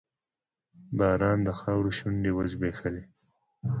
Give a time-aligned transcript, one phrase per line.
[0.97, 3.03] باران د خاورو شونډې وځبیښلې